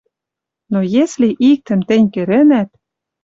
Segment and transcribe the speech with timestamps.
[0.71, 2.69] Но если иктӹм тӹнь кӹрӹнӓт